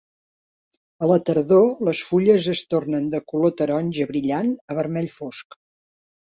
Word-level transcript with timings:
A 1.03 1.09
la 1.11 1.17
tardor 1.27 1.67
les 1.89 2.01
fulles 2.11 2.47
es 2.53 2.63
tornen 2.71 3.11
de 3.17 3.21
color 3.33 3.53
taronja 3.61 4.09
brillant 4.15 4.51
a 4.75 4.79
vermell 4.81 5.13
fosc. 5.21 5.61